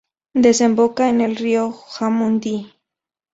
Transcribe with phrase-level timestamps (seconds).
[0.33, 2.73] Desemboca en el río Jamundí.